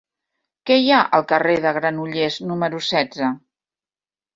[0.69, 3.35] Què hi ha al carrer de Granollers número setze?